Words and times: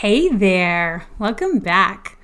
Hey 0.00 0.30
there, 0.30 1.06
welcome 1.18 1.58
back. 1.58 2.16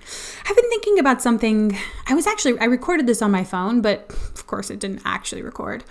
I've 0.49 0.57
been 0.57 0.71
thinking 0.71 0.99
about 0.99 1.21
something. 1.21 1.77
I 2.07 2.15
was 2.15 2.27
actually, 2.27 2.59
I 2.59 2.65
recorded 2.65 3.07
this 3.07 3.21
on 3.21 3.31
my 3.31 3.45
phone, 3.45 3.83
but 3.83 4.11
of 4.35 4.47
course 4.47 4.71
it 4.71 4.81
didn't 4.81 5.03
actually 5.05 5.43
record. 5.43 5.85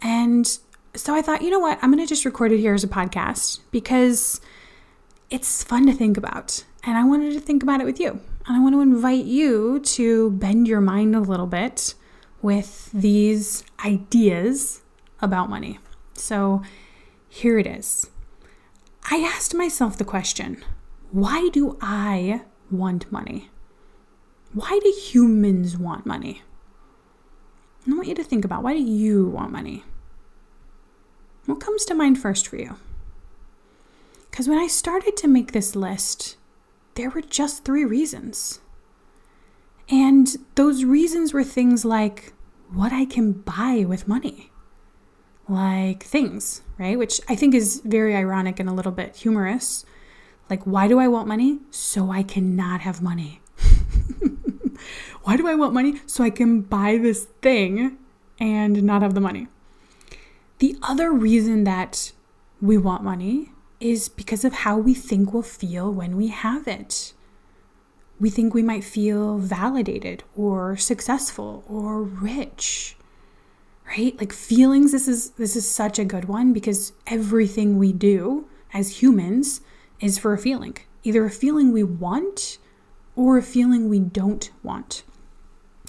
And 0.00 0.46
so 0.94 1.14
I 1.14 1.20
thought, 1.20 1.42
you 1.42 1.50
know 1.50 1.58
what, 1.58 1.78
I'm 1.82 1.92
going 1.92 2.02
to 2.02 2.08
just 2.08 2.24
record 2.24 2.52
it 2.52 2.58
here 2.58 2.72
as 2.72 2.84
a 2.84 2.88
podcast 2.88 3.60
because 3.70 4.40
it's 5.28 5.62
fun 5.62 5.84
to 5.84 5.92
think 5.92 6.16
about. 6.16 6.64
And 6.84 6.96
I 6.96 7.04
wanted 7.04 7.34
to 7.34 7.40
think 7.40 7.62
about 7.62 7.82
it 7.82 7.84
with 7.84 8.00
you. 8.00 8.18
And 8.46 8.56
I 8.56 8.60
want 8.60 8.74
to 8.74 8.80
invite 8.80 9.26
you 9.26 9.80
to 9.80 10.30
bend 10.30 10.66
your 10.66 10.80
mind 10.80 11.14
a 11.14 11.20
little 11.20 11.46
bit 11.46 11.92
with 12.40 12.90
these 12.94 13.62
ideas 13.84 14.80
about 15.20 15.50
money. 15.50 15.80
So 16.14 16.62
here 17.28 17.58
it 17.58 17.66
is. 17.66 18.08
I 19.10 19.16
asked 19.16 19.54
myself 19.54 19.98
the 19.98 20.04
question 20.06 20.64
why 21.10 21.48
do 21.50 21.76
I 21.80 22.42
want 22.70 23.10
money? 23.12 23.50
Why 24.52 24.78
do 24.82 24.94
humans 25.02 25.76
want 25.76 26.06
money? 26.06 26.42
I 27.86 27.94
want 27.94 28.08
you 28.08 28.14
to 28.14 28.24
think 28.24 28.44
about 28.44 28.62
why 28.62 28.72
do 28.72 28.82
you 28.82 29.28
want 29.28 29.52
money? 29.52 29.84
What 31.46 31.60
comes 31.60 31.84
to 31.86 31.94
mind 31.94 32.18
first 32.18 32.48
for 32.48 32.56
you? 32.56 32.76
Because 34.30 34.48
when 34.48 34.58
I 34.58 34.66
started 34.66 35.16
to 35.18 35.28
make 35.28 35.52
this 35.52 35.76
list, 35.76 36.36
there 36.94 37.10
were 37.10 37.22
just 37.22 37.64
three 37.64 37.84
reasons. 37.84 38.60
And 39.88 40.36
those 40.56 40.84
reasons 40.84 41.32
were 41.32 41.44
things 41.44 41.84
like 41.84 42.32
what 42.72 42.92
I 42.92 43.04
can 43.04 43.32
buy 43.32 43.84
with 43.86 44.08
money, 44.08 44.50
like 45.48 46.02
things, 46.02 46.62
right? 46.78 46.98
Which 46.98 47.20
I 47.28 47.36
think 47.36 47.54
is 47.54 47.80
very 47.84 48.16
ironic 48.16 48.58
and 48.58 48.68
a 48.68 48.72
little 48.72 48.92
bit 48.92 49.16
humorous. 49.16 49.84
Like, 50.48 50.64
why 50.64 50.88
do 50.88 50.98
I 50.98 51.08
want 51.08 51.28
money? 51.28 51.58
So 51.70 52.10
I 52.10 52.22
cannot 52.22 52.80
have 52.82 53.02
money. 53.02 53.40
why 55.22 55.36
do 55.36 55.48
I 55.48 55.54
want 55.54 55.74
money? 55.74 56.00
So 56.06 56.22
I 56.22 56.30
can 56.30 56.60
buy 56.60 56.98
this 56.98 57.24
thing 57.42 57.98
and 58.38 58.82
not 58.82 59.02
have 59.02 59.14
the 59.14 59.20
money. 59.20 59.48
The 60.58 60.76
other 60.82 61.12
reason 61.12 61.64
that 61.64 62.12
we 62.60 62.78
want 62.78 63.02
money 63.02 63.52
is 63.80 64.08
because 64.08 64.44
of 64.44 64.52
how 64.52 64.78
we 64.78 64.94
think 64.94 65.32
we'll 65.32 65.42
feel 65.42 65.92
when 65.92 66.16
we 66.16 66.28
have 66.28 66.66
it 66.66 67.12
we 68.18 68.30
think 68.30 68.54
we 68.54 68.62
might 68.62 68.84
feel 68.84 69.38
validated 69.38 70.24
or 70.34 70.76
successful 70.76 71.64
or 71.68 72.02
rich 72.02 72.96
right 73.88 74.18
like 74.18 74.32
feelings 74.32 74.92
this 74.92 75.06
is 75.06 75.30
this 75.30 75.54
is 75.56 75.68
such 75.68 75.98
a 75.98 76.04
good 76.04 76.26
one 76.26 76.52
because 76.52 76.92
everything 77.06 77.78
we 77.78 77.92
do 77.92 78.46
as 78.72 79.02
humans 79.02 79.60
is 80.00 80.18
for 80.18 80.32
a 80.32 80.38
feeling 80.38 80.76
either 81.02 81.24
a 81.24 81.30
feeling 81.30 81.72
we 81.72 81.82
want 81.82 82.58
or 83.14 83.38
a 83.38 83.42
feeling 83.42 83.88
we 83.88 83.98
don't 83.98 84.50
want 84.62 85.02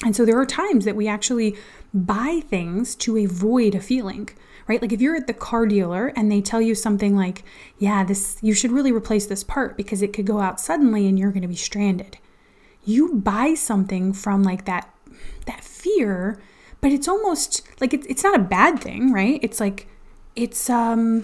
and 0.04 0.16
so 0.16 0.26
there 0.26 0.40
are 0.40 0.46
times 0.46 0.86
that 0.86 0.96
we 0.96 1.08
actually 1.08 1.56
buy 1.94 2.42
things 2.48 2.96
to 2.96 3.18
avoid 3.18 3.74
a 3.74 3.80
feeling 3.80 4.30
right? 4.68 4.82
Like 4.82 4.92
if 4.92 5.02
you're 5.02 5.16
at 5.16 5.28
the 5.28 5.34
car 5.34 5.66
dealer 5.66 6.12
and 6.16 6.32
they 6.32 6.42
tell 6.42 6.62
you 6.62 6.76
something 6.76 7.16
like, 7.16 7.44
yeah, 7.78 8.04
this 8.04 8.38
you 8.42 8.54
should 8.54 8.72
really 8.72 8.92
replace 8.92 9.26
this 9.26 9.44
part 9.44 9.78
because 9.78 10.02
it 10.02 10.14
could 10.14 10.26
go 10.26 10.40
out 10.40 10.60
suddenly 10.60 11.08
and 11.08 11.18
you're 11.18 11.32
going 11.32 11.42
to 11.42 11.48
be 11.48 11.56
stranded. 11.56 12.18
You 12.84 13.14
buy 13.16 13.54
something 13.54 14.14
from 14.14 14.44
like 14.44 14.66
that 14.66 14.94
that 15.46 15.64
fear, 15.64 16.40
but 16.82 16.92
it's 16.92 17.08
almost 17.08 17.64
like 17.80 17.94
it's 17.94 18.06
it's 18.08 18.24
not 18.24 18.36
a 18.36 18.44
bad 18.44 18.80
thing, 18.80 19.12
right? 19.12 19.40
It's 19.42 19.60
like 19.60 19.88
it's 20.36 20.70
um 20.70 21.24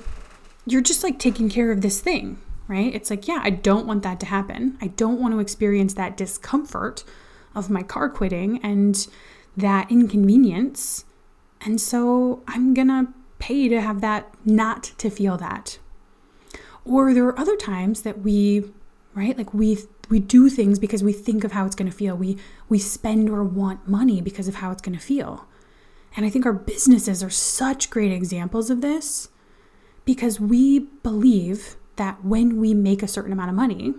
you're 0.65 0.81
just 0.81 1.03
like 1.03 1.19
taking 1.19 1.49
care 1.49 1.71
of 1.71 1.81
this 1.81 1.99
thing, 1.99 2.39
right? 2.73 2.93
It's 2.93 3.11
like, 3.11 3.27
yeah, 3.27 3.39
I 3.43 3.51
don't 3.51 3.85
want 3.85 4.01
that 4.01 4.19
to 4.21 4.25
happen. 4.25 4.77
I 4.81 4.87
don't 4.87 5.19
want 5.19 5.33
to 5.33 5.39
experience 5.39 5.93
that 5.93 6.17
discomfort 6.17 7.03
of 7.53 7.69
my 7.69 7.83
car 7.83 8.09
quitting 8.09 8.59
and 8.63 9.07
that 9.55 9.91
inconvenience. 9.91 11.05
And 11.61 11.79
so 11.79 12.41
I'm 12.47 12.73
going 12.73 12.87
to 12.87 13.13
pay 13.37 13.69
to 13.69 13.79
have 13.79 14.01
that 14.01 14.33
not 14.43 14.83
to 14.97 15.11
feel 15.11 15.37
that. 15.37 15.77
Or 16.83 17.13
there 17.13 17.25
are 17.27 17.39
other 17.39 17.55
times 17.55 18.01
that 18.01 18.21
we, 18.21 18.71
right, 19.13 19.37
like 19.37 19.53
we 19.53 19.77
we 20.09 20.19
do 20.19 20.49
things 20.49 20.79
because 20.79 21.01
we 21.01 21.13
think 21.13 21.45
of 21.45 21.53
how 21.53 21.65
it's 21.65 21.75
going 21.75 21.89
to 21.89 21.95
feel. 21.95 22.17
We 22.17 22.37
we 22.67 22.79
spend 22.79 23.29
or 23.29 23.43
want 23.43 23.87
money 23.87 24.19
because 24.19 24.47
of 24.47 24.55
how 24.55 24.71
it's 24.71 24.81
going 24.81 24.97
to 24.97 25.03
feel. 25.03 25.47
And 26.17 26.25
I 26.25 26.29
think 26.29 26.45
our 26.45 26.53
businesses 26.53 27.23
are 27.23 27.29
such 27.29 27.89
great 27.89 28.11
examples 28.11 28.69
of 28.69 28.81
this 28.81 29.29
because 30.05 30.39
we 30.39 30.79
believe 30.79 31.77
that 31.95 32.23
when 32.23 32.59
we 32.59 32.73
make 32.73 33.03
a 33.03 33.07
certain 33.07 33.31
amount 33.31 33.49
of 33.49 33.55
money, 33.55 33.93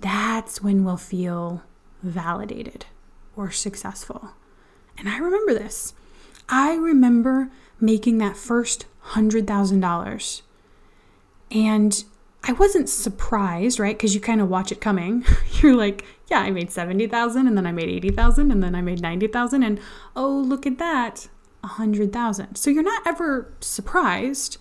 that's 0.00 0.62
when 0.62 0.84
we'll 0.84 0.96
feel 0.96 1.62
validated 2.02 2.86
or 3.34 3.50
successful. 3.50 4.30
And 4.98 5.08
I 5.08 5.18
remember 5.18 5.54
this. 5.54 5.94
I 6.48 6.74
remember 6.74 7.50
making 7.80 8.18
that 8.18 8.36
first 8.36 8.86
$100,000. 9.10 10.42
And 11.50 12.04
I 12.44 12.52
wasn't 12.52 12.88
surprised, 12.88 13.78
right? 13.78 13.96
Because 13.96 14.14
you 14.14 14.20
kind 14.20 14.40
of 14.40 14.48
watch 14.48 14.70
it 14.70 14.80
coming. 14.80 15.24
You're 15.60 15.76
like, 15.76 16.04
yeah, 16.28 16.40
I 16.40 16.50
made 16.50 16.70
70,000 16.70 17.46
and 17.46 17.56
then 17.56 17.66
I 17.66 17.72
made 17.72 17.88
80,000 17.88 18.50
and 18.50 18.62
then 18.62 18.74
I 18.74 18.82
made 18.82 19.00
90,000 19.00 19.62
and 19.62 19.80
oh, 20.14 20.30
look 20.30 20.66
at 20.66 20.78
that, 20.78 21.28
100,000. 21.60 22.56
So 22.56 22.70
you're 22.70 22.82
not 22.82 23.06
ever 23.06 23.52
surprised. 23.60 24.58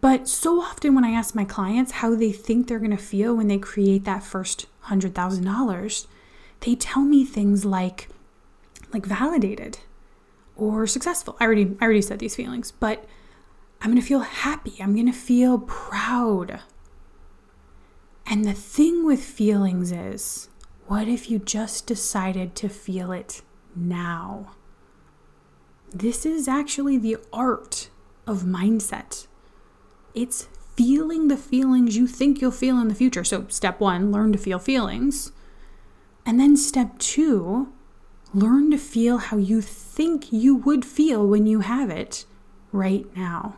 But 0.00 0.28
so 0.28 0.60
often 0.60 0.94
when 0.94 1.04
I 1.04 1.10
ask 1.10 1.34
my 1.34 1.44
clients 1.44 1.92
how 1.92 2.14
they 2.14 2.32
think 2.32 2.66
they're 2.66 2.78
going 2.78 2.90
to 2.90 2.96
feel 2.96 3.34
when 3.34 3.48
they 3.48 3.58
create 3.58 4.04
that 4.04 4.22
first 4.22 4.66
$100,000, 4.86 6.06
they 6.60 6.74
tell 6.74 7.02
me 7.02 7.24
things 7.24 7.64
like 7.64 8.08
like 8.92 9.06
validated 9.06 9.78
or 10.56 10.86
successful. 10.86 11.36
I 11.38 11.44
already 11.44 11.76
I 11.80 11.84
already 11.84 12.02
said 12.02 12.18
these 12.18 12.36
feelings, 12.36 12.72
but 12.72 13.04
I'm 13.80 13.90
going 13.90 14.00
to 14.00 14.06
feel 14.06 14.20
happy. 14.20 14.74
I'm 14.80 14.94
going 14.94 15.06
to 15.06 15.12
feel 15.12 15.58
proud. 15.58 16.60
And 18.26 18.44
the 18.44 18.52
thing 18.52 19.04
with 19.04 19.22
feelings 19.22 19.90
is, 19.90 20.48
what 20.86 21.08
if 21.08 21.30
you 21.30 21.38
just 21.38 21.86
decided 21.86 22.54
to 22.56 22.68
feel 22.68 23.10
it 23.10 23.42
now? 23.74 24.52
This 25.92 26.26
is 26.26 26.46
actually 26.46 26.98
the 26.98 27.16
art 27.32 27.88
of 28.26 28.42
mindset. 28.42 29.26
It's 30.14 30.48
feeling 30.76 31.28
the 31.28 31.36
feelings 31.36 31.96
you 31.96 32.06
think 32.06 32.40
you'll 32.40 32.50
feel 32.50 32.78
in 32.78 32.88
the 32.88 32.94
future. 32.94 33.24
So, 33.24 33.46
step 33.48 33.80
one, 33.80 34.10
learn 34.10 34.32
to 34.32 34.38
feel 34.38 34.58
feelings. 34.58 35.32
And 36.26 36.38
then 36.38 36.56
step 36.56 36.98
two, 36.98 37.72
Learn 38.32 38.70
to 38.70 38.78
feel 38.78 39.18
how 39.18 39.38
you 39.38 39.60
think 39.60 40.32
you 40.32 40.54
would 40.54 40.84
feel 40.84 41.26
when 41.26 41.46
you 41.46 41.60
have 41.60 41.90
it 41.90 42.24
right 42.70 43.04
now. 43.16 43.56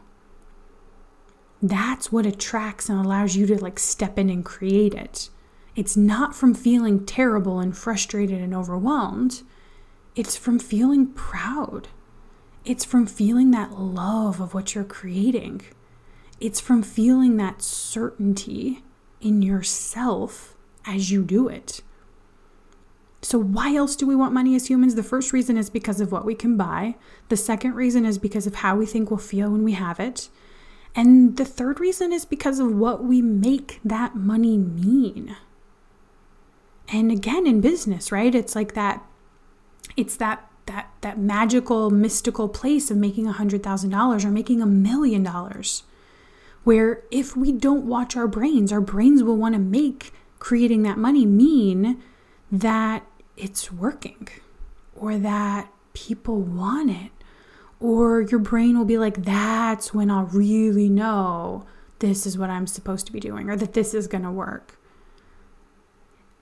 That's 1.61 2.11
what 2.11 2.25
attracts 2.25 2.89
and 2.89 2.99
allows 2.99 3.37
you 3.37 3.47
to 3.47 3.63
like 3.63 3.79
step 3.79 4.19
in 4.19 4.31
and 4.31 4.43
create 4.43 4.95
it. 4.95 5.29
It's 5.77 5.97
not 5.97 6.35
from 6.35 6.55
feeling 6.55 7.05
terrible 7.05 7.61
and 7.61 7.77
frustrated 7.77 8.41
and 8.41 8.55
overwhelmed. 8.55 9.43
It's 10.17 10.37
from 10.37 10.59
feeling 10.59 11.09
proud. 11.09 11.89
It's 12.65 12.85
from 12.85 13.07
feeling 13.07 13.51
that 13.51 13.79
love 13.79 14.41
of 14.41 14.55
what 14.55 14.75
you're 14.75 14.85
creating. 14.85 15.63
It's 16.43 16.61
from 16.61 16.83
feeling 16.83 17.37
that 17.37 17.63
certainty 17.63 18.83
in 19.21 19.43
yourself 19.43 20.57
as 20.85 21.09
you 21.09 21.23
do 21.23 21.47
it. 21.47 21.83
So, 23.23 23.39
why 23.39 23.77
else 23.77 23.95
do 23.95 24.09
we 24.09 24.17
want 24.17 24.35
money 24.35 24.57
as 24.57 24.67
humans? 24.67 24.97
The 24.97 25.05
first 25.05 25.33
reason 25.33 25.57
is 25.57 25.71
because 25.71 26.01
of 26.01 26.11
what 26.11 26.25
we 26.25 26.35
can 26.35 26.57
buy. 26.57 26.97
The 27.29 27.37
second 27.37 27.77
reason 27.77 28.05
is 28.05 28.19
because 28.19 28.49
of 28.49 28.57
how 28.57 28.75
we 28.75 28.87
think 28.87 29.09
we'll 29.09 29.19
feel 29.19 29.51
when 29.51 29.63
we 29.63 29.75
have 29.75 30.01
it. 30.01 30.31
And 30.97 31.37
the 31.37 31.45
third 31.45 31.79
reason 31.79 32.13
is 32.13 32.25
because 32.25 32.59
of 32.59 32.75
what 32.75 33.05
we 33.05 33.23
make 33.23 33.79
that 33.85 34.17
money 34.17 34.59
mean. 34.59 35.37
And 36.89 37.13
again, 37.13 37.47
in 37.47 37.61
business, 37.61 38.11
right? 38.11 38.35
It's 38.35 38.57
like 38.57 38.75
that, 38.75 39.07
it's 39.97 40.17
that 40.17 40.51
that 40.67 40.91
that 41.03 41.21
magical 41.21 41.91
mystical 41.91 42.49
place 42.49 42.91
of 42.91 42.97
making 42.97 43.29
a 43.29 43.33
hundred 43.33 43.63
thousand 43.63 43.91
dollars 43.91 44.25
or 44.25 44.31
making 44.33 44.61
a 44.61 44.67
million 44.67 45.23
dollars 45.23 45.85
where 46.65 47.03
if 47.11 47.37
we 47.37 47.53
don't 47.53 47.87
watch 47.87 48.17
our 48.17 48.29
brains, 48.29 48.73
our 48.73 48.81
brains 48.81 49.23
will 49.23 49.37
want 49.37 49.55
to 49.55 49.61
make 49.61 50.13
creating 50.39 50.83
that 50.83 50.99
money 50.99 51.27
mean 51.27 52.03
that 52.51 53.07
it's 53.37 53.73
working 53.73 54.29
or 54.95 55.19
that 55.19 55.71
people 55.95 56.41
want 56.41 56.91
it. 56.91 57.11
Or 57.81 58.21
your 58.21 58.39
brain 58.39 58.79
will 58.79 58.85
be 58.85 58.99
like, 58.99 59.25
that's 59.25 59.93
when 59.93 60.11
I'll 60.11 60.27
really 60.27 60.89
know 60.89 61.67
this 61.99 62.27
is 62.27 62.39
what 62.39 62.51
I'm 62.51 62.67
supposed 62.67 63.07
to 63.07 63.13
be 63.13 63.21
doing 63.21 63.51
or 63.51 63.57
that 63.57 63.73
this 63.73 63.95
is 63.95 64.07
going 64.07 64.25
to 64.25 64.31
work. 64.31 64.79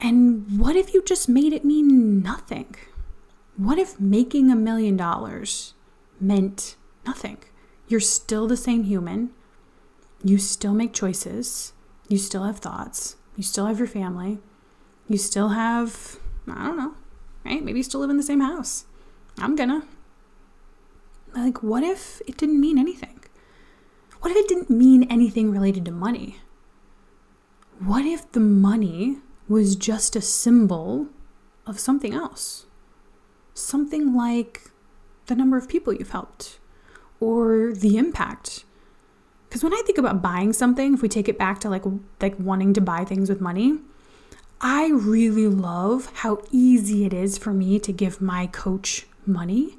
And 0.01 0.59
what 0.59 0.77
if 0.77 0.93
you 0.95 1.03
just 1.03 1.29
made 1.29 1.53
it 1.53 1.65
mean 1.65 2.23
nothing? 2.23 2.75
What 3.57 3.79
if 3.79 4.01
making 4.01 4.51
a 4.51 4.57
million 4.57 4.97
dollars 4.97 5.75
meant 6.19 6.77
nothing? 7.07 7.39
You're 7.89 8.01
still 8.01 8.47
the 8.47 8.57
same 8.57 8.85
human. 8.85 9.31
You 10.23 10.39
still 10.39 10.75
make 10.75 10.93
choices. 10.93 11.73
You 12.09 12.19
still 12.19 12.45
have 12.45 12.59
thoughts. 12.59 13.17
You 13.37 13.43
still 13.43 13.67
have 13.67 13.79
your 13.79 13.89
family. 13.89 14.39
You 15.09 15.17
still 15.17 15.51
have, 15.51 16.19
I 16.49 16.67
don't 16.67 16.77
know, 16.77 16.95
right? 17.45 17.65
Maybe 17.65 17.79
you 17.79 17.83
still 17.83 18.01
live 18.01 18.11
in 18.11 18.17
the 18.17 18.23
same 18.23 18.41
house. 18.41 18.85
I'm 19.39 19.57
gonna. 19.57 19.85
Like, 21.35 21.63
what 21.63 21.83
if 21.83 22.21
it 22.27 22.37
didn't 22.37 22.61
mean 22.61 22.79
anything? 22.79 23.21
What 24.21 24.31
if 24.31 24.37
it 24.37 24.49
didn't 24.49 24.71
mean 24.71 25.05
anything 25.05 25.51
related 25.51 25.85
to 25.87 25.91
money? 25.91 26.37
What 27.79 28.05
if 28.05 28.31
the 28.33 28.41
money 28.41 29.19
was 29.49 29.75
just 29.75 30.15
a 30.15 30.21
symbol 30.21 31.09
of 31.67 31.81
something 31.81 32.13
else? 32.13 32.67
Something 33.55 34.15
like 34.15 34.71
the 35.27 35.35
number 35.35 35.57
of 35.57 35.69
people 35.69 35.93
you've 35.93 36.11
helped 36.11 36.59
or 37.21 37.73
the 37.73 37.97
impact. 37.97 38.65
Because 39.51 39.65
when 39.65 39.75
I 39.75 39.83
think 39.85 39.99
about 39.99 40.23
buying 40.23 40.53
something, 40.53 40.95
if 40.95 41.03
we 41.03 41.09
take 41.09 41.29
it 41.29 41.37
back 41.37 41.59
to 41.61 41.69
like 41.69 41.83
like 42.23 42.39
wanting 42.39 42.73
to 42.75 42.81
buy 42.81 43.05
things 43.05 43.29
with 43.29 43.41
money, 43.41 43.81
I 44.61 44.91
really 44.91 45.49
love 45.49 46.11
how 46.15 46.41
easy 46.53 47.05
it 47.05 47.13
is 47.13 47.37
for 47.37 47.53
me 47.53 47.81
to 47.81 47.93
give 47.93 48.21
my 48.21 48.47
coach 48.47 49.09
money 49.27 49.77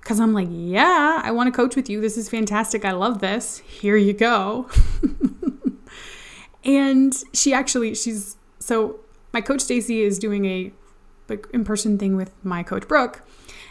because 0.00 0.20
I'm 0.20 0.32
like, 0.32 0.48
yeah, 0.50 1.20
I 1.22 1.32
want 1.32 1.52
to 1.52 1.56
coach 1.56 1.74
with 1.74 1.90
you. 1.90 2.00
This 2.00 2.16
is 2.16 2.28
fantastic. 2.28 2.84
I 2.84 2.92
love 2.92 3.18
this. 3.18 3.58
Here 3.58 3.96
you 3.96 4.12
go. 4.12 4.70
and 6.64 7.12
she 7.34 7.52
actually, 7.52 7.96
she's 7.96 8.36
so 8.60 9.00
my 9.32 9.40
coach 9.40 9.60
Stacy 9.60 10.02
is 10.02 10.18
doing 10.18 10.44
a 10.44 10.72
like 11.28 11.46
in-person 11.52 11.98
thing 11.98 12.16
with 12.16 12.32
my 12.44 12.62
coach 12.62 12.86
Brooke 12.88 13.22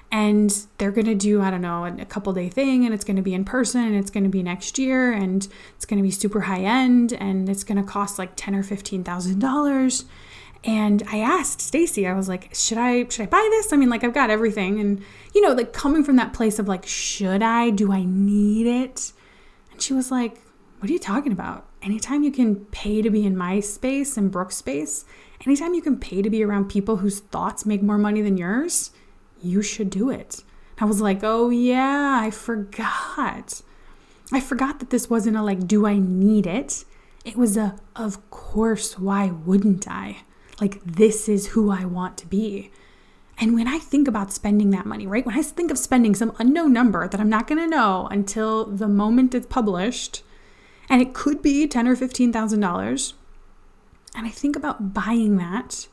and 0.09 0.65
they're 0.77 0.92
going 0.92 1.06
to 1.06 1.15
do 1.15 1.42
i 1.42 1.51
don't 1.51 1.62
know 1.62 1.83
a 1.83 2.06
couple 2.06 2.31
day 2.31 2.48
thing 2.48 2.86
and 2.86 2.94
it's 2.94 3.04
going 3.04 3.18
to 3.18 3.21
be 3.21 3.33
in 3.33 3.44
person 3.44 3.81
and 3.81 3.95
it's 3.95 4.09
going 4.09 4.24
to 4.24 4.30
be 4.30 4.42
next 4.42 4.77
year 4.77 5.12
and 5.12 5.50
it's 5.75 5.86
going 5.86 5.98
to 5.98 6.04
be 6.04 6.12
super 6.12 6.39
high 6.39 6.62
end 6.62 7.12
and 7.12 7.50
it's 7.50 7.65
going 7.65 7.77
to 7.77 7.83
cost 7.83 8.18
like 8.18 8.31
10 8.38 8.56
or 8.56 8.63
15 8.63 9.04
thousand 9.04 9.39
dollars 9.39 10.06
and 10.63 11.04
I 11.12 11.19
asked 11.19 11.62
Stacy, 11.62 12.07
I 12.07 12.13
was 12.13 12.27
like, 12.27 12.54
should 12.54 12.77
I 12.77 13.07
should 13.07 13.24
I 13.24 13.25
buy 13.27 13.48
this? 13.51 13.71
I 13.71 13.77
mean, 13.77 13.89
like 13.89 14.03
I've 14.03 14.13
got 14.13 14.30
everything 14.30 14.80
and 14.80 15.03
you 15.33 15.42
know, 15.42 15.53
like 15.53 15.71
coming 15.71 16.03
from 16.03 16.15
that 16.18 16.33
place 16.33 16.60
of 16.60 16.68
like, 16.68 16.86
should 16.86 17.44
I? 17.44 17.69
Do 17.69 17.92
I 17.92 18.03
need 18.03 18.68
it? 18.68 19.13
And 19.71 19.81
she 19.81 19.94
was 19.94 20.12
like, 20.12 20.42
what 20.80 20.89
are 20.89 20.94
you 20.94 21.00
talking 21.00 21.31
about? 21.31 21.66
Anytime 21.81 22.24
you 22.24 22.31
can 22.31 22.65
pay 22.65 23.01
to 23.01 23.09
be 23.09 23.25
in 23.25 23.38
my 23.38 23.59
space 23.59 24.18
and 24.18 24.31
Brooke's 24.31 24.57
space, 24.57 25.06
anytime 25.45 25.74
you 25.74 25.81
can 25.81 25.97
pay 25.97 26.21
to 26.21 26.29
be 26.29 26.44
around 26.44 26.69
people 26.69 26.97
whose 26.97 27.19
thoughts 27.19 27.65
make 27.65 27.83
more 27.83 27.97
money 27.97 28.21
than 28.21 28.38
yours, 28.38 28.91
you 29.41 29.62
should 29.62 29.89
do 29.89 30.09
it. 30.09 30.44
I 30.79 30.85
was 30.85 31.01
like, 31.01 31.19
oh 31.24 31.50
yeah, 31.50 32.19
I 32.21 32.31
forgot. 32.31 33.62
I 34.31 34.39
forgot 34.39 34.79
that 34.79 34.89
this 34.89 35.09
wasn't 35.09 35.38
a 35.38 35.44
like, 35.44 35.68
do 35.68 35.85
I 35.85 35.97
need 35.97 36.45
it? 36.45 36.83
It 37.24 37.35
was 37.35 37.57
a, 37.57 37.79
of 37.95 38.29
course, 38.29 38.97
why 38.97 39.27
wouldn't 39.27 39.88
I? 39.88 40.18
Like, 40.59 40.81
this 40.83 41.29
is 41.29 41.47
who 41.47 41.71
I 41.71 41.85
want 41.85 42.18
to 42.19 42.27
be. 42.27 42.71
And 43.39 43.53
when 43.53 43.68
I 43.68 43.77
think 43.77 44.07
about 44.07 44.31
spending 44.31 44.71
that 44.71 44.85
money, 44.85 45.06
right? 45.06 45.25
When 45.25 45.38
I 45.38 45.44
think 45.44 45.69
of 45.69 45.77
spending 45.77 46.15
some 46.15 46.35
unknown 46.39 46.74
number 46.74 47.07
that 47.07 47.19
I'm 47.19 47.29
not 47.29 47.47
to 47.47 47.68
know 47.68 48.07
until 48.09 48.65
the 48.65 48.88
moment 48.88 49.35
it's 49.35 49.45
published, 49.45 50.24
and 50.89 51.01
it 51.01 51.13
could 51.13 51.42
be 51.42 51.68
ten 51.68 51.88
or 51.88 51.95
fifteen 51.95 52.31
thousand 52.31 52.60
dollars, 52.60 53.13
and 54.16 54.25
I 54.25 54.30
think 54.30 54.56
about 54.56 54.94
buying 54.94 55.38
that, 55.38 55.88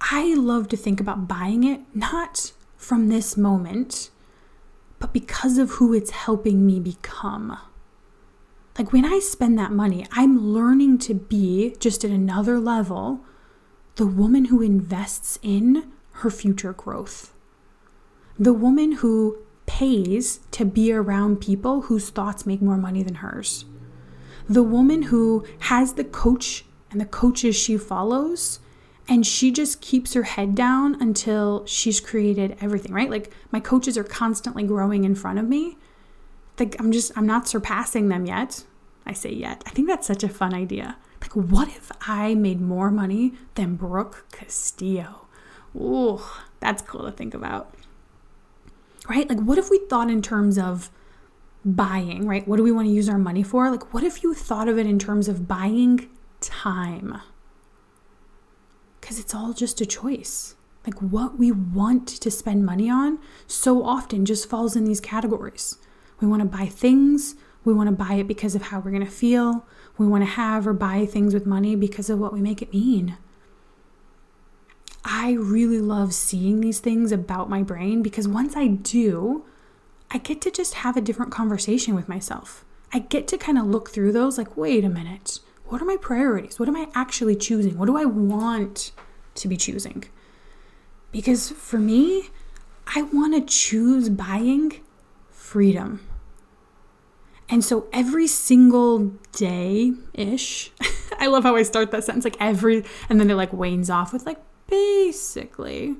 I 0.00 0.34
love 0.34 0.68
to 0.68 0.76
think 0.76 1.00
about 1.00 1.28
buying 1.28 1.64
it 1.64 1.80
not 1.94 2.52
from 2.76 3.08
this 3.08 3.36
moment, 3.36 4.10
but 4.98 5.12
because 5.12 5.58
of 5.58 5.72
who 5.72 5.92
it's 5.94 6.10
helping 6.10 6.64
me 6.66 6.80
become. 6.80 7.58
Like 8.78 8.92
when 8.92 9.04
I 9.04 9.18
spend 9.18 9.58
that 9.58 9.72
money, 9.72 10.06
I'm 10.12 10.52
learning 10.52 10.98
to 10.98 11.14
be 11.14 11.74
just 11.80 12.04
at 12.04 12.10
another 12.10 12.60
level 12.60 13.20
the 13.96 14.06
woman 14.06 14.46
who 14.46 14.62
invests 14.62 15.40
in 15.42 15.90
her 16.12 16.30
future 16.30 16.72
growth, 16.72 17.34
the 18.38 18.52
woman 18.52 18.92
who 18.92 19.38
pays 19.68 20.40
to 20.50 20.64
be 20.64 20.92
around 20.92 21.40
people 21.40 21.82
whose 21.82 22.10
thoughts 22.10 22.46
make 22.46 22.60
more 22.60 22.76
money 22.76 23.04
than 23.04 23.16
hers, 23.16 23.64
the 24.48 24.62
woman 24.62 25.02
who 25.02 25.46
has 25.60 25.92
the 25.92 26.04
coach 26.04 26.64
and 26.90 27.00
the 27.00 27.06
coaches 27.06 27.54
she 27.54 27.76
follows 27.76 28.58
and 29.06 29.26
she 29.26 29.50
just 29.50 29.80
keeps 29.80 30.14
her 30.14 30.24
head 30.24 30.54
down 30.54 31.00
until 31.00 31.64
she's 31.66 32.00
created 32.00 32.56
everything, 32.60 32.92
right? 32.92 33.10
Like 33.10 33.32
my 33.52 33.60
coaches 33.60 33.96
are 33.96 34.04
constantly 34.04 34.64
growing 34.64 35.04
in 35.04 35.14
front 35.14 35.38
of 35.38 35.46
me. 35.48 35.78
Like 36.58 36.76
I'm 36.78 36.90
just 36.90 37.12
I'm 37.16 37.26
not 37.26 37.46
surpassing 37.46 38.08
them 38.08 38.26
yet. 38.26 38.64
I 39.06 39.12
say 39.12 39.32
yet. 39.32 39.62
I 39.66 39.70
think 39.70 39.88
that's 39.88 40.06
such 40.06 40.22
a 40.22 40.28
fun 40.28 40.52
idea. 40.52 40.96
Like, 41.20 41.32
what 41.34 41.68
if 41.68 41.90
I 42.02 42.34
made 42.34 42.60
more 42.60 42.90
money 42.90 43.34
than 43.54 43.76
Brooke 43.76 44.26
Castillo? 44.30 45.26
Ooh, 45.74 46.20
that's 46.60 46.82
cool 46.82 47.04
to 47.04 47.12
think 47.12 47.34
about. 47.34 47.74
Right? 49.08 49.28
Like, 49.28 49.40
what 49.40 49.58
if 49.58 49.70
we 49.70 49.78
thought 49.88 50.10
in 50.10 50.20
terms 50.20 50.58
of 50.58 50.90
buying, 51.64 52.26
right? 52.26 52.46
What 52.46 52.56
do 52.56 52.62
we 52.62 52.72
want 52.72 52.88
to 52.88 52.92
use 52.92 53.08
our 53.08 53.18
money 53.18 53.42
for? 53.42 53.70
Like, 53.70 53.94
what 53.94 54.02
if 54.02 54.22
you 54.22 54.34
thought 54.34 54.68
of 54.68 54.78
it 54.78 54.86
in 54.86 54.98
terms 54.98 55.28
of 55.28 55.48
buying 55.48 56.08
time? 56.40 57.20
Because 59.00 59.18
it's 59.18 59.34
all 59.34 59.52
just 59.52 59.80
a 59.80 59.86
choice. 59.86 60.56
Like, 60.86 61.00
what 61.00 61.38
we 61.38 61.50
want 61.52 62.06
to 62.08 62.30
spend 62.30 62.64
money 62.64 62.88
on 62.90 63.18
so 63.46 63.82
often 63.84 64.24
just 64.24 64.48
falls 64.48 64.76
in 64.76 64.84
these 64.84 65.00
categories. 65.00 65.78
We 66.20 66.28
want 66.28 66.42
to 66.42 66.48
buy 66.48 66.66
things, 66.66 67.34
we 67.64 67.74
want 67.74 67.88
to 67.88 67.94
buy 67.94 68.14
it 68.14 68.26
because 68.26 68.54
of 68.54 68.62
how 68.62 68.80
we're 68.80 68.90
going 68.90 69.04
to 69.04 69.10
feel, 69.10 69.66
we 69.96 70.06
want 70.06 70.22
to 70.22 70.30
have 70.30 70.66
or 70.66 70.72
buy 70.72 71.06
things 71.06 71.34
with 71.34 71.46
money 71.46 71.76
because 71.76 72.10
of 72.10 72.18
what 72.18 72.32
we 72.32 72.40
make 72.40 72.62
it 72.62 72.72
mean. 72.72 73.16
I 75.10 75.32
really 75.32 75.80
love 75.80 76.12
seeing 76.12 76.60
these 76.60 76.80
things 76.80 77.12
about 77.12 77.48
my 77.48 77.62
brain 77.62 78.02
because 78.02 78.28
once 78.28 78.54
I 78.54 78.66
do, 78.66 79.46
I 80.10 80.18
get 80.18 80.42
to 80.42 80.50
just 80.50 80.74
have 80.74 80.98
a 80.98 81.00
different 81.00 81.32
conversation 81.32 81.94
with 81.94 82.10
myself. 82.10 82.66
I 82.92 82.98
get 82.98 83.26
to 83.28 83.38
kind 83.38 83.56
of 83.56 83.64
look 83.64 83.88
through 83.88 84.12
those 84.12 84.36
like, 84.36 84.54
wait 84.54 84.84
a 84.84 84.90
minute, 84.90 85.40
what 85.64 85.80
are 85.80 85.86
my 85.86 85.96
priorities? 85.96 86.58
What 86.58 86.68
am 86.68 86.76
I 86.76 86.88
actually 86.94 87.36
choosing? 87.36 87.78
What 87.78 87.86
do 87.86 87.96
I 87.96 88.04
want 88.04 88.92
to 89.36 89.48
be 89.48 89.56
choosing? 89.56 90.04
Because 91.10 91.52
for 91.52 91.78
me, 91.78 92.28
I 92.94 93.00
want 93.00 93.34
to 93.34 93.40
choose 93.40 94.10
buying 94.10 94.78
freedom. 95.30 96.06
And 97.48 97.64
so 97.64 97.86
every 97.94 98.26
single 98.26 99.12
day 99.32 99.94
ish, 100.12 100.70
I 101.18 101.28
love 101.28 101.44
how 101.44 101.56
I 101.56 101.62
start 101.62 101.92
that 101.92 102.04
sentence 102.04 102.24
like 102.24 102.36
every, 102.38 102.84
and 103.08 103.18
then 103.18 103.30
it 103.30 103.36
like 103.36 103.54
wanes 103.54 103.88
off 103.88 104.12
with 104.12 104.26
like 104.26 104.38
basically. 104.68 105.96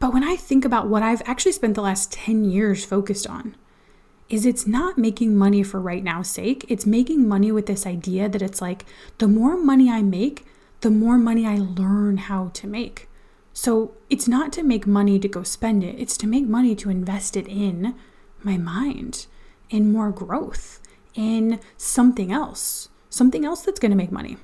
But 0.00 0.12
when 0.12 0.24
I 0.24 0.36
think 0.36 0.64
about 0.64 0.88
what 0.88 1.02
I've 1.02 1.22
actually 1.24 1.52
spent 1.52 1.74
the 1.74 1.82
last 1.82 2.12
10 2.12 2.44
years 2.44 2.84
focused 2.84 3.26
on, 3.26 3.56
is 4.28 4.46
it's 4.46 4.66
not 4.66 4.98
making 4.98 5.36
money 5.36 5.62
for 5.62 5.80
right 5.80 6.02
now's 6.02 6.28
sake. 6.28 6.64
It's 6.68 6.86
making 6.86 7.28
money 7.28 7.52
with 7.52 7.66
this 7.66 7.86
idea 7.86 8.28
that 8.28 8.42
it's 8.42 8.60
like 8.60 8.84
the 9.18 9.28
more 9.28 9.56
money 9.56 9.90
I 9.90 10.02
make, 10.02 10.46
the 10.80 10.90
more 10.90 11.18
money 11.18 11.46
I 11.46 11.56
learn 11.56 12.16
how 12.16 12.48
to 12.54 12.66
make. 12.66 13.08
So 13.52 13.92
it's 14.10 14.26
not 14.26 14.52
to 14.54 14.62
make 14.62 14.86
money 14.86 15.18
to 15.18 15.28
go 15.28 15.42
spend 15.42 15.84
it, 15.84 15.98
it's 15.98 16.16
to 16.18 16.26
make 16.26 16.46
money 16.46 16.74
to 16.76 16.90
invest 16.90 17.36
it 17.36 17.46
in 17.46 17.94
my 18.42 18.56
mind 18.56 19.26
in 19.70 19.92
more 19.92 20.10
growth, 20.10 20.80
in 21.14 21.60
something 21.76 22.32
else, 22.32 22.88
something 23.10 23.44
else 23.44 23.62
that's 23.62 23.80
going 23.80 23.90
to 23.90 23.96
make 23.96 24.12
money. 24.12 24.36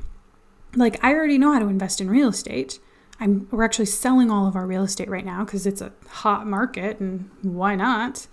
Like, 0.75 1.03
I 1.05 1.13
already 1.13 1.39
know 1.39 1.53
how 1.53 1.59
to 1.59 1.67
invest 1.67 2.01
in 2.01 2.11
real 2.11 2.29
estate. 2.29 2.79
I'm, 3.21 3.47
we're 3.51 3.65
actually 3.65 3.87
selling 3.87 4.31
all 4.31 4.47
of 4.47 4.57
our 4.57 4.67
real 4.67 4.83
estate 4.83 5.09
right 5.09 5.25
now 5.25 5.45
because 5.45 5.67
it's 5.67 5.83
a 5.83 5.93
hot 6.09 6.47
market 6.47 6.99
and 6.99 7.31
why 7.43 7.75
not? 7.77 8.27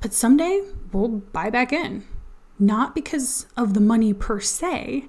But 0.00 0.14
someday 0.14 0.62
we'll 0.92 1.08
buy 1.08 1.50
back 1.50 1.72
in. 1.72 2.04
Not 2.58 2.94
because 2.94 3.46
of 3.56 3.74
the 3.74 3.80
money 3.80 4.14
per 4.14 4.40
se, 4.40 5.08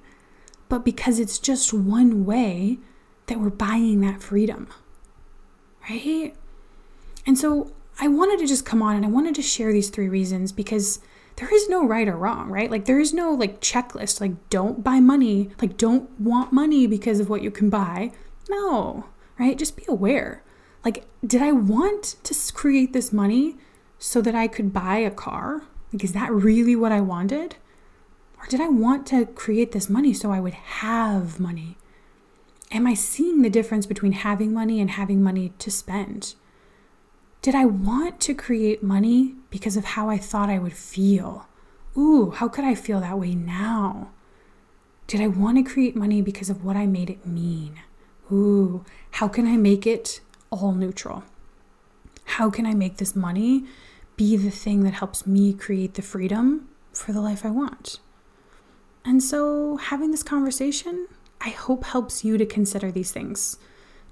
but 0.68 0.84
because 0.84 1.18
it's 1.18 1.38
just 1.38 1.72
one 1.72 2.26
way 2.26 2.78
that 3.26 3.40
we're 3.40 3.48
buying 3.48 4.02
that 4.02 4.22
freedom. 4.22 4.68
Right? 5.88 6.34
And 7.26 7.38
so 7.38 7.72
I 7.98 8.08
wanted 8.08 8.38
to 8.40 8.46
just 8.46 8.66
come 8.66 8.82
on 8.82 8.96
and 8.96 9.04
I 9.04 9.08
wanted 9.08 9.34
to 9.36 9.42
share 9.42 9.72
these 9.72 9.88
three 9.88 10.08
reasons 10.08 10.52
because 10.52 11.00
there 11.36 11.52
is 11.52 11.68
no 11.68 11.86
right 11.86 12.08
or 12.08 12.16
wrong, 12.16 12.50
right? 12.50 12.70
Like 12.70 12.84
there 12.84 13.00
is 13.00 13.14
no 13.14 13.32
like 13.32 13.60
checklist, 13.60 14.20
like 14.20 14.50
don't 14.50 14.84
buy 14.84 15.00
money, 15.00 15.50
like 15.62 15.76
don't 15.76 16.10
want 16.20 16.52
money 16.52 16.86
because 16.86 17.20
of 17.20 17.30
what 17.30 17.42
you 17.42 17.50
can 17.50 17.70
buy. 17.70 18.12
No, 18.48 19.06
right? 19.38 19.58
Just 19.58 19.76
be 19.76 19.84
aware. 19.88 20.42
Like, 20.84 21.06
did 21.26 21.42
I 21.42 21.52
want 21.52 22.16
to 22.22 22.52
create 22.52 22.92
this 22.92 23.12
money 23.12 23.56
so 23.98 24.20
that 24.22 24.34
I 24.34 24.48
could 24.48 24.72
buy 24.72 24.98
a 24.98 25.10
car? 25.10 25.64
Like, 25.92 26.04
is 26.04 26.12
that 26.12 26.32
really 26.32 26.76
what 26.76 26.92
I 26.92 27.00
wanted? 27.00 27.56
Or 28.38 28.46
did 28.46 28.60
I 28.60 28.68
want 28.68 29.06
to 29.08 29.26
create 29.26 29.72
this 29.72 29.90
money 29.90 30.14
so 30.14 30.30
I 30.30 30.40
would 30.40 30.54
have 30.54 31.40
money? 31.40 31.76
Am 32.70 32.86
I 32.86 32.94
seeing 32.94 33.42
the 33.42 33.50
difference 33.50 33.86
between 33.86 34.12
having 34.12 34.52
money 34.52 34.80
and 34.80 34.90
having 34.90 35.22
money 35.22 35.52
to 35.58 35.70
spend? 35.70 36.34
Did 37.40 37.54
I 37.54 37.64
want 37.64 38.20
to 38.20 38.34
create 38.34 38.82
money 38.82 39.34
because 39.50 39.76
of 39.76 39.84
how 39.84 40.10
I 40.10 40.18
thought 40.18 40.50
I 40.50 40.58
would 40.58 40.74
feel? 40.74 41.46
Ooh, 41.96 42.30
how 42.30 42.48
could 42.48 42.64
I 42.64 42.74
feel 42.74 43.00
that 43.00 43.18
way 43.18 43.34
now? 43.34 44.10
Did 45.06 45.20
I 45.20 45.26
want 45.26 45.56
to 45.56 45.72
create 45.72 45.96
money 45.96 46.20
because 46.20 46.50
of 46.50 46.64
what 46.64 46.76
I 46.76 46.86
made 46.86 47.10
it 47.10 47.26
mean? 47.26 47.80
Ooh, 48.30 48.84
how 49.12 49.28
can 49.28 49.46
I 49.46 49.56
make 49.56 49.86
it 49.86 50.20
all 50.50 50.72
neutral? 50.72 51.24
How 52.24 52.50
can 52.50 52.66
I 52.66 52.74
make 52.74 52.98
this 52.98 53.16
money 53.16 53.64
be 54.16 54.36
the 54.36 54.50
thing 54.50 54.82
that 54.84 54.94
helps 54.94 55.26
me 55.26 55.52
create 55.52 55.94
the 55.94 56.02
freedom 56.02 56.68
for 56.92 57.12
the 57.12 57.20
life 57.20 57.44
I 57.44 57.50
want? 57.50 58.00
And 59.04 59.22
so, 59.22 59.76
having 59.76 60.10
this 60.10 60.22
conversation, 60.22 61.08
I 61.40 61.50
hope 61.50 61.84
helps 61.84 62.24
you 62.24 62.36
to 62.36 62.44
consider 62.44 62.90
these 62.90 63.12
things, 63.12 63.58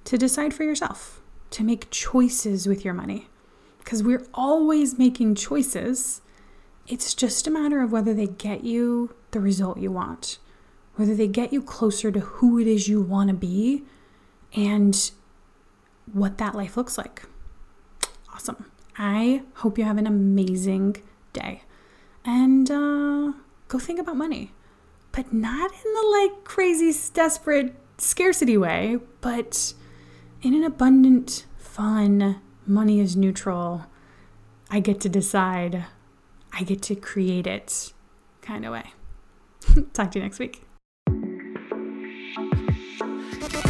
to 0.04 0.16
decide 0.16 0.54
for 0.54 0.64
yourself 0.64 1.20
to 1.50 1.64
make 1.64 1.90
choices 1.90 2.66
with 2.66 2.85
your 2.85 2.94
money. 2.94 3.28
Because 3.78 4.02
we're 4.02 4.26
always 4.35 4.99
making 4.99 5.37
choices. 5.37 6.20
It's 6.87 7.14
just 7.14 7.46
a 7.46 7.50
matter 7.50 7.80
of 7.80 7.92
whether 7.92 8.14
they 8.14 8.26
get 8.26 8.64
you 8.64 9.14
the 9.30 9.40
result 9.40 9.78
you 9.78 9.92
want, 9.92 10.38
whether 10.96 11.14
they 11.14 11.28
get 11.28 11.52
you 11.52 11.62
closer 11.62 12.11
to 12.11 12.20
who 12.20 12.58
it 12.58 12.66
is 12.66 12.88
you 12.88 13.00
want 13.00 13.28
to 13.28 13.35
be 13.35 13.85
and 14.57 15.11
what 16.13 16.39
that 16.39 16.55
life 16.55 16.77
looks 16.77 16.99
like. 16.99 17.25
Awesome. 18.35 18.71
I 18.99 19.43
hope 19.57 19.79
you 19.79 19.85
have 19.85 19.99
an 19.99 20.07
amazing 20.07 20.97
day. 21.33 21.63
And 22.25 22.71
uh, 22.71 23.33
go 23.69 23.79
think 23.79 24.01
about 24.01 24.17
money, 24.17 24.53
but 25.13 25.33
not 25.33 25.71
in 25.71 25.95
the 25.95 26.07
like 26.21 26.45
crazy, 26.45 26.93
desperate 27.13 27.75
scarcity 27.99 28.57
way, 28.57 28.99
but 29.21 29.75
in 30.43 30.55
an 30.55 30.65
abundant, 30.65 31.45
fun, 31.57 32.41
money 32.67 33.01
is 33.01 33.17
neutral, 33.17 33.87
I 34.71 34.81
get 34.81 35.01
to 35.03 35.09
decide, 35.09 35.85
I 36.53 36.63
get 36.65 36.83
to 36.83 36.97
create 36.97 37.47
it 37.47 37.93
kind 38.43 38.65
of 38.65 38.73
way. 38.73 38.93
Talk 39.93 40.11
to 40.13 40.19
you 40.19 40.25
next 40.25 40.39
week. 40.39 40.65